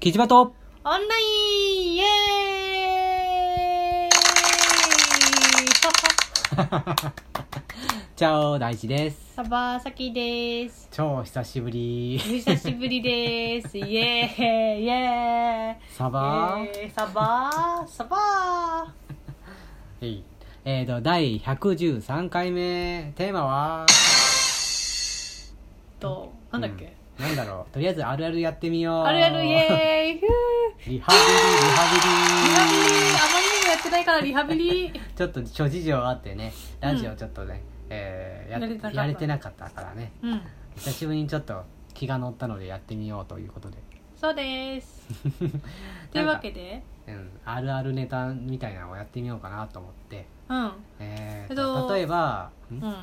[0.00, 0.42] キジバト。
[0.42, 0.52] オン
[1.08, 4.08] ラインイエーイ
[8.16, 9.34] チャオ大地です。
[9.34, 10.88] サバサキです。
[10.92, 12.18] 超久しぶり。
[12.22, 13.76] お久しぶりです。
[13.78, 15.94] イエーイイエーイ。
[15.94, 16.58] サバ？
[16.60, 17.50] イエーイサバ？
[17.86, 18.86] ーサバ？
[20.02, 20.22] えい。
[20.64, 23.12] えーと第113回目。
[23.16, 23.86] テーマは？
[23.88, 25.52] ー
[26.00, 27.72] となんだっけ、うんなんだろう。
[27.72, 29.04] とりあえずあるあるやってみよう。
[29.04, 30.20] あるあるイエーイ。
[30.20, 32.08] ふーリハビリリハビリ。
[32.48, 33.16] リハビリ。
[33.16, 34.92] あまりにもやってないからリハビリ。
[35.16, 40.12] ちょっと諸事情あってねラジオちょっとね、えーややれてなかったやれてなかったからね。
[40.22, 40.40] うん。
[40.76, 43.78] 久しぶりにちょっと気が乗ったのでやってみようということで。
[44.20, 45.06] そうです。
[46.12, 46.82] というわけで。
[47.08, 50.72] うん、あるあるネタみたいなのをやってみようかなと思って、うん。
[50.98, 52.74] えーえっと例えばん？
[52.74, 52.94] うん。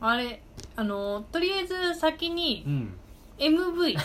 [0.00, 0.40] あれ
[0.76, 2.96] あのとりあえず先にうん
[3.40, 3.96] MV い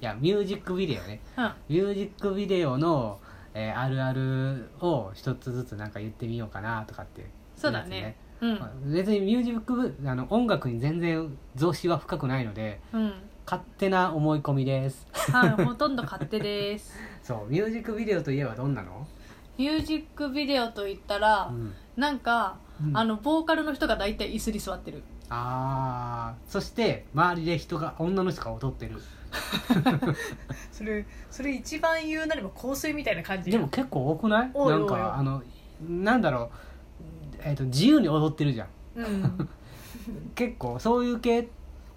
[0.00, 1.20] やミュージックビデオね。
[1.36, 1.52] うん。
[1.68, 3.18] ミュージックビデオの、
[3.54, 7.22] えーあるあるを一つずつなんか言ってみようかなとかって。
[7.22, 8.16] いうそうだね。
[8.40, 8.58] うん。
[8.58, 13.12] まあ別にミュージックビあの音楽に全然増資は深くないのでうん。
[13.46, 15.06] 勝手な思い込みです。
[15.32, 16.94] はい ほとんど勝手です。
[17.22, 19.06] そうミュージックビデオといえばどんなの、
[19.56, 21.72] ミュージックビデオといったら、うん。
[21.96, 22.96] なんか、うん。
[22.96, 25.02] あのボーカルの人が大体椅子に座ってる
[25.36, 26.50] あー。
[26.52, 29.00] そして周りで人が女の人が踊ってる。
[30.70, 34.50] それそれ一番言うなれば香水みたいな感じでも結構多くない？
[34.54, 34.78] 多い多い。
[34.80, 35.42] なんかあの
[35.88, 36.50] なんだろ
[37.32, 38.68] う、えー、と自由に踊ってるじゃん。
[38.96, 39.48] うん。
[40.36, 41.46] 結構そういう系っ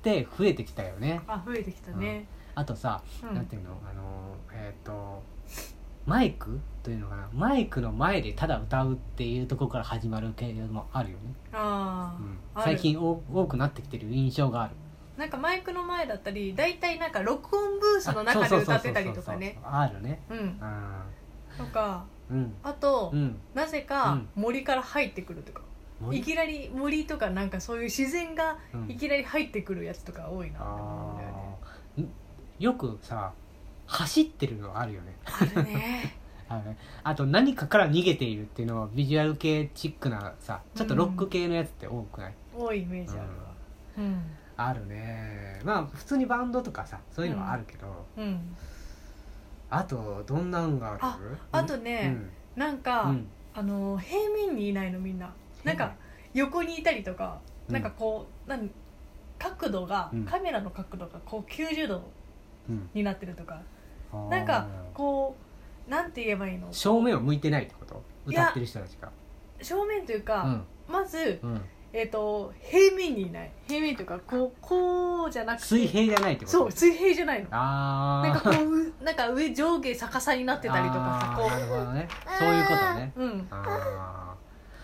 [0.01, 1.21] て増えてきたよね。
[1.27, 2.25] あ増えてきたね。
[2.55, 3.35] あとさ、うん。
[3.35, 3.69] なんていうの？
[3.89, 5.21] あのえっ、と
[6.07, 6.59] マイク？
[6.83, 7.27] というのかな？
[7.33, 12.17] マイクの前でただ歌うっていうところから始まる系もあるよね、あ
[12.55, 14.73] うん、最近多多くなってきてる印象がある。
[15.17, 19.59] なんかマイクの前だったり大体なんか録音ブースの中で歌ってたりとかね。
[19.63, 20.21] あるね。
[20.29, 20.57] うん。
[20.61, 21.03] あ
[21.57, 22.53] とかーうん。
[22.63, 23.35] あと、うん。
[23.53, 24.29] なぜかうん。
[24.35, 25.61] 森から入ってくるとか、
[25.99, 26.19] 森？
[26.19, 28.91] いきなり森とかなんかそういう自然がうん。
[28.91, 31.29] いきなり入ってくるやつとか多いなって思うんだよ
[31.97, 32.05] ね。
[32.59, 33.33] よくさ
[33.87, 35.15] 走ってるのあるよね。
[35.25, 36.15] あるね。
[36.49, 36.77] あのね。
[37.03, 43.27] あと何かから逃げているっていうのはビジュアル系チックなさちょっとロック系のやつって多くない、多いイメージあるわ。
[43.97, 44.21] うん。
[44.55, 45.61] あるね。
[45.63, 48.55] まあ普通にバンドとかさそういうのはあるけど、うん。
[49.69, 50.99] あとどんなんがある？
[51.01, 51.19] あ
[51.59, 52.15] あとね
[52.55, 53.27] なんか、うん。
[53.53, 55.33] あの平面にいないのみんな
[55.63, 55.95] なんか
[56.33, 57.73] 横にいたりとか、うん。
[57.73, 58.69] なんかこうなん
[59.37, 60.25] 角度が、うん。
[60.25, 62.01] カメラの角度がこう90度
[62.69, 62.89] うん。
[62.93, 63.61] になってるとか
[64.29, 65.35] なんかこ
[65.87, 66.67] うなんて言えばいいの？
[66.71, 68.03] 正面を向いてないってこと？
[68.25, 69.09] 歌ってる人たちが。
[69.61, 70.63] 正面というか、うん。
[70.93, 71.61] まず、うん。
[71.93, 73.51] えー、と平面にいない。
[73.67, 75.65] 平面というかこうこうじゃなくて。
[75.65, 76.57] 水平じゃないってこと？
[76.57, 77.47] そう水平じゃないの。
[77.51, 82.07] ああなんかこううなんか上上下逆さになってたりとかさこなるほどね。
[82.37, 83.13] そういうことね。
[83.15, 83.47] ううん。
[83.49, 84.35] あ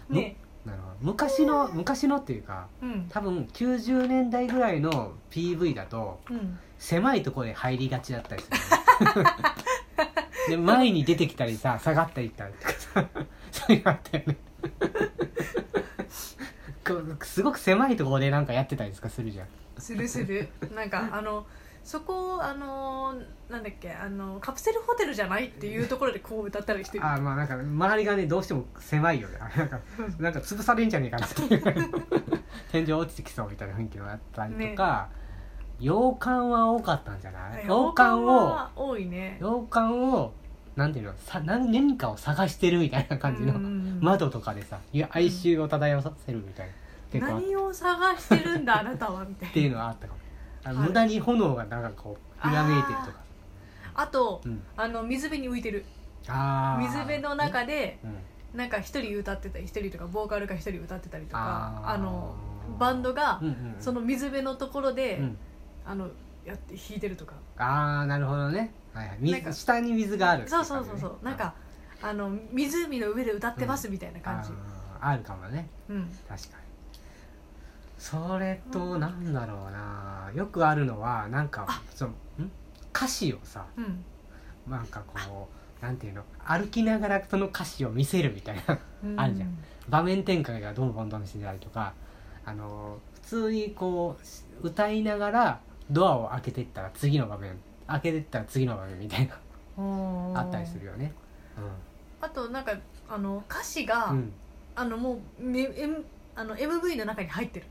[0.09, 0.37] あね。
[0.65, 0.95] なるほど。
[1.01, 3.07] 昔の昔のっていうかうん。
[3.09, 6.57] 多分90年代ぐらいの PV だとうん。
[6.79, 8.57] 狭いところで入りがちだったりする
[10.49, 13.07] で前に出てきたりさ下がったりしたりとかさ。
[13.51, 14.37] そういうのあったよね。
[16.85, 19.47] こうすごく狭いところでなんかやってたりとかするじゃん。
[19.77, 20.49] するする。
[20.75, 21.45] なんかあの
[21.83, 23.13] そこあの
[23.49, 27.05] なんだっけあのカプセルホテルじゃないっていうところでこう歌ったりしてる。
[27.05, 29.37] あーまあなんか周りがねどうしても狭いよね。
[29.39, 29.79] なんか
[30.19, 31.63] なんか潰されんじゃねえかなっていう
[32.71, 35.09] 天井落ちてきそうみたいな雰囲気のやったりとか、
[35.79, 37.65] 洋館は多かったんじゃない？
[37.67, 39.37] 洋館をは多いね。
[39.41, 40.31] 洋館を
[40.75, 41.13] なんていうの？
[41.17, 46.73] さ何何かを探してるみたいな感じの、うん窓とかでさいや哀愁を漂わさせるみたいな、
[47.11, 49.53] 結構何を探してるんだあなたはみたいな。
[49.53, 50.19] ていうのはあったかも。
[50.63, 50.87] あのはい。
[50.89, 53.13] 無駄に炎がなんかこうひらめいてるとか。
[53.95, 54.61] あとうん。
[54.75, 55.85] あの水辺に浮いてる。
[56.27, 56.83] あー。
[56.83, 58.57] 水辺の中でうん。
[58.57, 62.35] なんか一人歌ってたり一人とかボーカルが一人歌ってたりとかあの
[62.77, 63.75] バンドがうんうん。
[63.79, 65.37] その水辺のところで、うん
[65.85, 66.07] あの
[66.45, 67.33] やって弾いてるとか。
[67.57, 71.25] ああなるほどね、はいはい、なんか水下に水があるっていそうそうそうそう。
[71.25, 71.53] なんか
[72.01, 74.49] あの湖の上で歌ってますみたいな感じ、
[74.99, 75.69] あーあるかもね。
[75.89, 76.09] うん。
[76.27, 76.63] 確かに。
[77.97, 80.31] それとなんだろうな。
[80.35, 82.51] よくあるのはなんかそのん？
[82.93, 84.03] 歌詞をさうん。
[84.69, 85.47] なんかこ
[85.81, 86.23] うなんていうの？
[86.45, 89.19] 歩きながらその歌詞を見せるみたいなうん。
[89.19, 89.57] あるじゃん。
[89.87, 91.93] 場面転換がどんどんどんしてたりとか
[92.45, 94.17] あの普通にこ
[94.61, 95.59] う歌いながら
[95.91, 97.57] ドアを開けていったら次の場面
[97.87, 99.35] 開けていったら次の場面みたいな
[100.39, 101.13] あったりするよね。
[102.21, 102.73] あとなんか
[103.09, 104.31] あの歌詞が、うん、
[104.75, 107.65] あのもう、め M、あの MV の中に入ってる。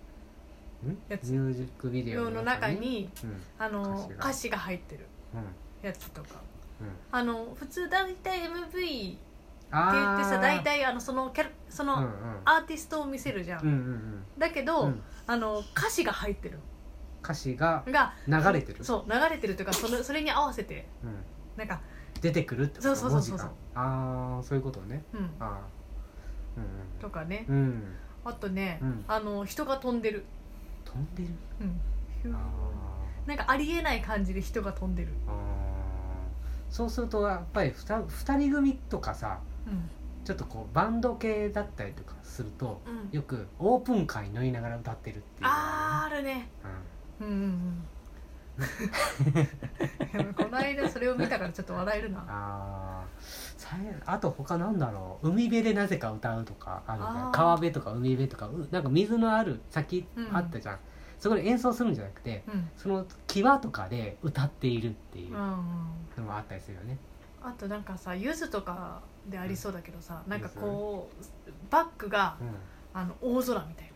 [0.85, 1.33] うん、ミやつ。
[1.33, 3.09] ュージックビデオの中に？
[3.25, 3.43] うん。
[3.59, 4.59] あの歌詞が。
[4.59, 5.07] 入ってる。
[5.35, 5.39] う
[5.85, 5.87] ん。
[5.87, 6.29] やつとか。
[7.11, 9.19] あの普通大体 MV って
[9.71, 12.11] 言あってさー大体あのそのキャラその、うんうん。
[12.45, 14.25] アーティストを見せるじゃん、うんうんうん。
[14.39, 15.03] だけど、うん。
[15.27, 16.59] あの歌詞が入ってる
[17.23, 17.85] 歌詞が
[18.27, 18.85] 流れてる。
[18.85, 21.15] そう流れてるというかそのそれに合わせてうん。
[21.57, 21.81] なんか
[22.21, 22.97] 出てくるってこと？
[22.97, 23.39] そうそうそうそう。
[23.39, 23.51] 文字が。
[23.83, 25.05] ああそういうことね。
[25.13, 25.31] うん。
[25.39, 27.01] あー。
[27.01, 27.63] とかねうんうん。
[27.63, 27.85] うん。
[28.25, 29.05] あとね、うん。
[29.09, 30.25] あの人が飛んでる、
[30.85, 31.29] 飛んでる？
[31.61, 31.81] うん。
[32.23, 32.35] ヒュー。
[32.35, 32.39] あ
[33.27, 35.37] なんかありえない感じで人が飛んでる、ーあー。
[36.71, 39.91] そうするとやっぱり 2, 二人組とかさうん。
[40.25, 46.49] ちょっとこうバンド系だったりとかするとうん、よくオープンカーに乗りながら歌ってるっていうのがあーあるね。
[46.65, 46.71] うん
[47.23, 47.85] うんうんうん。
[50.35, 52.25] この間それを見たからちょっと笑えるな。
[52.29, 53.05] あ
[54.05, 55.29] あと他なんだろう。
[55.31, 57.31] 海辺でなぜか歌うとかあるんだよあー。
[57.31, 58.47] 川辺とか海辺とか。
[58.49, 60.37] うなんか水のある先うん。
[60.37, 60.79] あったじゃん、
[61.19, 62.69] そこで演奏するんじゃなくてうん。
[62.77, 65.55] その際とかで歌っているっていううんうん。
[66.19, 66.99] のもあったりするよね、
[67.43, 71.25] あとなんかさゆずとかでありそうだけどさ、なんかこう
[71.71, 72.49] バックがうん。
[72.95, 73.93] あの大空みたい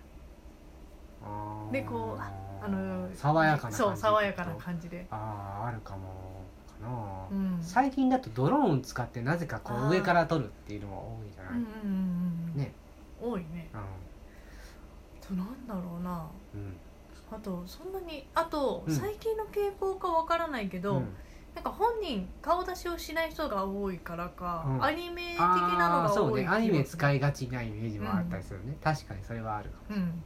[1.23, 1.73] あー。
[1.73, 2.33] でこうな
[2.63, 3.77] あの爽やかな感じ。
[3.77, 5.07] そう爽やかな感じで。
[5.11, 6.45] あああるかも
[6.81, 6.89] かな、
[7.31, 7.59] うん。
[7.63, 12.73] 最近だとドローン使ってなぜかこう上から撮るっていうのも多いじゃない、うんうんうんうんね。
[13.21, 13.71] 多いね。
[13.75, 15.37] うん。
[15.37, 16.27] となんだろうな。
[16.55, 16.77] うん。
[17.33, 18.95] あとそんなにあと、うん。
[18.95, 21.09] 最近の傾向かわからないけど、うん。
[21.55, 24.85] なんか本人顔出しをしない人が多いからか、うん。
[24.85, 26.49] アニメ的なのが多いね。
[26.49, 30.23] アニメ使いいがちなイメージもあったりするね、確かにそれはあるかも、うんうん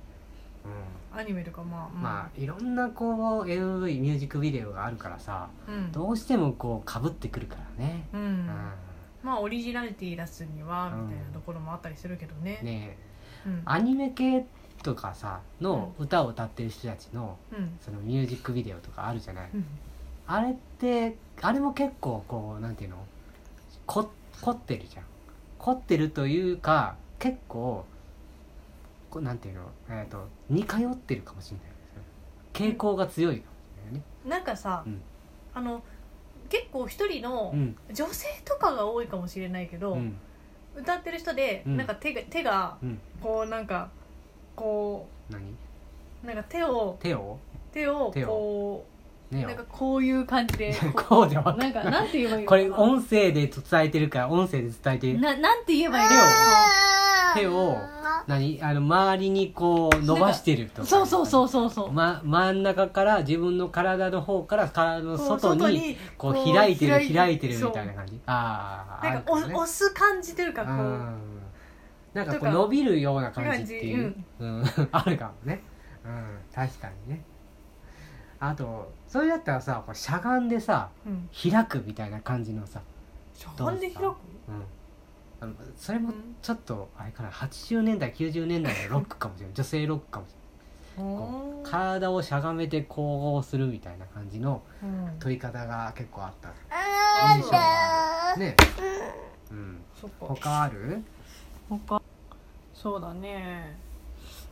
[1.12, 2.40] アニメとかまあまあ。
[2.40, 5.92] いろんなこう MV ミュージックビデオがあるからさあうん。
[5.92, 8.46] どうしてもこうかぶってくるからね、うん、うん。
[9.22, 11.08] まあオリジナリティ出すにはうん。
[11.08, 12.60] みたいなところもあったりするけどね。
[12.62, 12.96] ね
[13.46, 13.62] うん。
[13.64, 14.46] アニメ系
[14.82, 17.78] とかさの歌を歌ってる人たちのうん。
[17.80, 19.64] そのミュージックビデオとかあるじゃない、うん。
[20.26, 22.96] あれってあれも結構こうなんていうの？
[23.86, 24.08] こ
[24.42, 25.04] 凝ってるじゃん。
[25.58, 27.84] 凝ってるというか結構
[29.10, 31.66] こうなんていうの、えー、と似通ってるかもしれない
[32.52, 34.02] 傾向が強いかもしれないね。
[34.26, 35.00] なんかさ、うん。
[35.54, 35.82] あの
[36.48, 37.76] 結構一人のうん。
[37.92, 40.16] 女性とかが多いかもしれないけど、うん。
[40.76, 41.76] 歌ってる人で、うん。
[41.76, 43.00] なんか手が手がうん。
[43.20, 43.90] こうなんか
[44.56, 45.42] こ何？
[46.24, 47.38] うなんか手を手を？
[47.72, 48.28] 手を手を？
[48.28, 48.86] こ
[49.30, 55.14] ねうなんかこういう感じでこうじゃわかんなんかなんて言えばいいのこれかな音声で伝えてるから音声で伝えて。
[55.14, 56.14] ななんて言えばいいの
[57.34, 57.76] 手を
[58.26, 58.62] 何？
[58.62, 60.88] あの周りにこう伸ばしてるとか。
[60.88, 61.92] そうそうそうそうそう。
[61.92, 68.20] ま、真ん中から自分の体の方から体の外にこう開いてる開いてるみたいなそ感じ。
[68.26, 69.54] ああうなんかね。
[69.54, 70.74] 押す感じというかこう。
[70.74, 71.18] うん。
[72.14, 75.62] なんかこう伸びるような感じっていう感、うん、 あるかもね。
[76.04, 76.38] うん。
[76.54, 77.24] 確かにね。
[78.40, 81.28] あとそれだったらさこうしゃがんでさうん。
[81.50, 82.80] 開くみたいな感じのさ、
[83.34, 84.06] しゃがんで開く？
[84.08, 84.14] うん、
[85.40, 90.40] あのそれもちょっとあれかな80年代90年代の ロックかもしれない女性ロックかもしれない
[90.96, 95.18] こう体をしゃがめてこうするみたいな感じのうん。
[95.18, 96.48] 撮り方が結構あった。
[96.70, 98.32] あ印象が。
[98.32, 98.56] あるね
[99.50, 99.80] うん。
[100.18, 101.02] 他ある、
[101.68, 102.02] 他。
[102.74, 103.78] そうだね。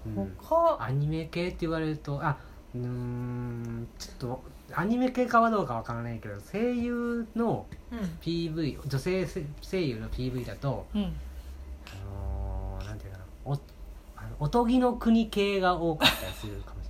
[0.06, 0.76] うん、他。
[0.80, 2.38] アニメ系って言われるとあ
[2.74, 4.42] うーんちょっと
[4.74, 7.98] アニメ系かはどうかわからないけど声優のうん。
[8.20, 9.26] PV 女性
[9.62, 11.02] 声優の PV だとうん。
[11.02, 11.06] あ
[12.04, 13.56] のーなんていうかなおあ
[14.22, 16.88] のおとぎの国系が多かったりするかもし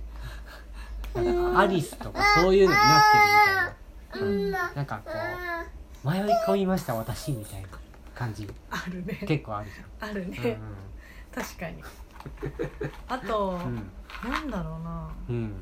[1.15, 1.33] れない。
[1.33, 3.01] なんかアリスとかそういうのになっ
[4.13, 4.75] てるみたいな、うん。
[4.75, 5.11] なんかこ
[6.05, 7.67] う迷い込みました私みたいな
[8.13, 8.47] 感じ。
[8.69, 9.23] あるね。
[9.25, 10.57] 結構あるじゃん、あるね。
[11.33, 11.81] 確かに。
[13.07, 13.91] あとうん
[14.25, 14.31] うん。
[14.31, 15.09] なんだろうな。
[15.29, 15.53] うん、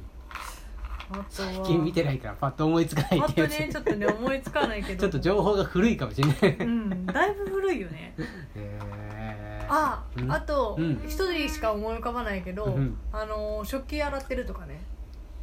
[1.29, 4.99] 最近見てないからパッと思いつかないってやつ、ねちょっとね思いつかないけど。
[5.01, 8.13] ちょっと情報が古いかもしれない、うんだいぶ古いよね。
[8.55, 9.73] えー。
[9.73, 10.31] あうん。
[10.31, 11.01] あとうん。
[11.07, 12.97] 一人しか思い浮かばないけどうん。
[13.11, 14.81] あの食器洗ってるとかね。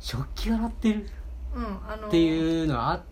[0.01, 1.07] 食器洗ってる？
[1.55, 3.03] うんあのっていうのはあっ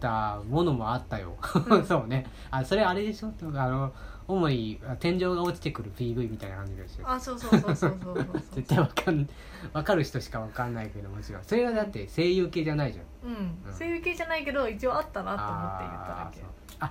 [0.00, 1.36] たものもあったよ、
[1.70, 1.84] うん。
[1.86, 2.26] そうね。
[2.50, 3.32] あそれあれでしょ？
[3.54, 3.92] あの
[4.30, 8.42] 主に天井が落ちてくる PV みたいな感じでしょあそうそうそうそうそうそうそう。
[8.54, 9.28] 絶対わかん
[9.72, 11.44] わかる人しかわかんないけどもちろん。
[11.44, 13.30] それはだって声優系じゃないじゃん。
[13.30, 13.60] うん。
[13.66, 13.74] うん。
[13.74, 16.40] そういう系じゃないけど一応あったなと思って言っただけ。
[16.80, 16.84] あ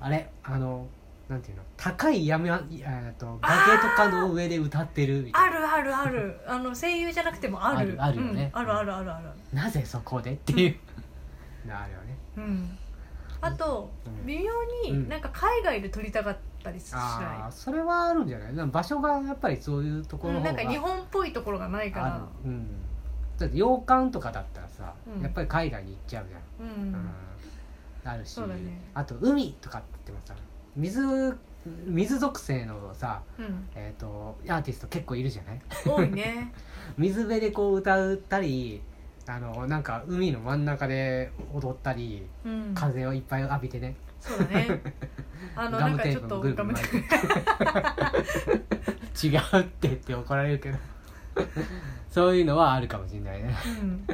[0.00, 0.30] ああれ？
[0.42, 0.86] あの
[1.28, 1.62] なんていうの？
[1.76, 5.58] 高い山えっと崖とかの上で歌ってるみたいな。
[5.58, 6.40] あるあるある。
[6.46, 7.78] あの声優じゃなくてもある。
[7.78, 8.50] あるあるよね。
[8.54, 9.28] うんあるあるあるある。
[9.56, 10.76] なぜそこでっていう。
[11.68, 12.18] のあるよね。
[12.36, 12.78] うん。
[13.40, 14.26] あとうん。
[14.26, 14.52] 微妙
[14.90, 15.02] うん。
[15.02, 18.66] になんか海外で撮りたかったりしあなあそれはあるんじゃない？
[18.68, 22.22] 場所がやっぱりそういうとこい、うん、ろの方がなんか日本っぽいところがないかあらる。
[22.44, 22.66] うん。
[23.38, 25.22] だって洋館とかだったらさ、うん。
[25.22, 27.10] やっぱり海外に行っちゃうじゃん、うん、うん。
[28.04, 28.80] あるし、そうだね。
[28.94, 30.34] あと海とかって言ってもさ
[30.76, 31.36] 水
[31.86, 33.68] 水属性のさ、うん。
[33.74, 35.60] えー、とアーティスト結構いるじゃない？
[35.86, 36.52] 多いね。
[36.98, 38.82] 水辺でこう歌ったり
[39.28, 42.72] あのなんか海の真ん中で踊ったりうん。
[42.74, 44.80] 風をいっぱい浴びてね、そうだね。
[45.56, 47.02] あのなんかちょっとガムテー
[49.20, 49.26] プ。
[49.26, 50.78] 違うって言って怒られるけど。
[52.08, 54.06] そういうのはあるかもしれないね、うん。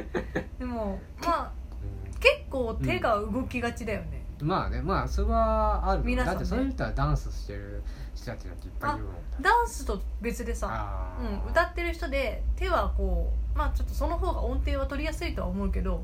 [0.57, 1.51] でもまあ
[1.83, 6.03] う結構手が動きがちだよね、んまあねまあそれはある。
[6.03, 6.15] ね。
[6.15, 7.83] だってそういう人はダンスしてる
[8.15, 16.03] 人たちだっていっぱいいるもんダンスと別でさ、うん、歌ってる人で手はこうまあちょっとその方が音程は取りやすいとは思うけど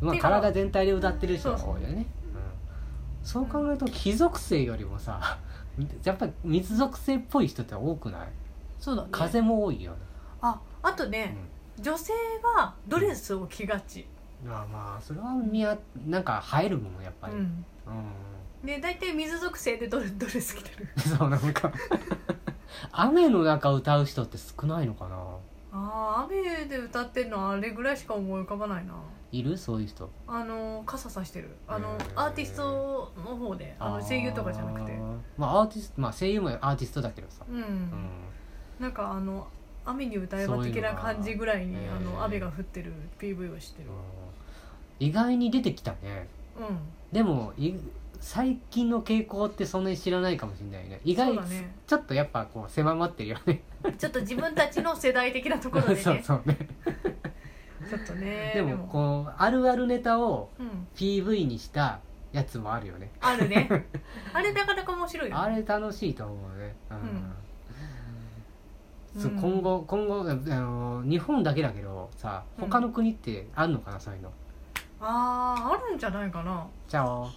[0.00, 1.94] まあ、体全体で歌ってる人が多いよね。
[1.94, 2.17] うん
[3.22, 5.38] そう考えると火属性よりもさ
[6.04, 8.28] やっぱり水属性っぽい人って多くない？
[8.80, 9.08] そうだね。
[9.12, 9.98] 風も多いよね、
[10.40, 11.36] ああとね、
[11.78, 12.12] 女性
[12.56, 14.06] はドレスを着がち、
[14.44, 18.66] うん、まあまあそれは見やなんか映えるもんやっぱり、うん、うん。
[18.66, 20.88] で大体水属性でドレドレス着てる。
[20.98, 21.72] そうなんか。
[22.92, 25.16] 雨の中歌う人って少ないのかな？
[25.72, 28.94] ああ雨で歌ってるのはあれぐらいしか思い浮かばないな
[29.32, 29.58] いる？
[29.58, 30.10] そういう人。
[30.26, 31.50] あの傘さしてる。
[31.66, 34.96] あのアーティストの方であの声優とかじゃなくて。
[35.36, 37.90] まあアーティストまあ声優もアーティストだけどさ、うん、うん。
[38.80, 39.46] なんかあの
[39.84, 43.88] 雨に歌えば的な感じぐらいにあの雨が降ってる PV をしてる。
[45.00, 46.28] 意外に出てきたね。
[46.56, 46.78] うん。
[47.12, 47.72] でもい
[48.20, 51.00] 最近の傾向ってそんなに知らないかもしれないね。
[51.04, 51.74] 意外そうだね。
[51.86, 53.62] ちょっとやっぱこう狭まってるよね。
[53.96, 56.00] ちょっと自分たちの世代的なところでね。
[56.02, 56.58] そうそうね
[57.88, 62.00] ちょっとねでもこうあるあるネタをう、うん、PV にした
[62.32, 63.10] やつもあるよね。
[63.20, 63.68] あるね。
[64.32, 66.94] あれなかなか面白いよあれ楽しいと思うね、う
[69.18, 69.20] ん。
[69.22, 69.40] そううん。
[69.40, 72.64] 今後今後あの日本だけだけどさうん。
[72.66, 74.30] 他の国ってあるのかな、そういうの？
[75.00, 76.66] あああるんじゃないかな。
[76.86, 77.30] じゃあ